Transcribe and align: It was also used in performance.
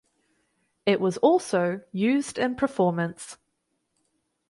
It 0.87 0.99
was 0.99 1.17
also 1.19 1.81
used 1.91 2.39
in 2.39 2.55
performance. 2.55 3.37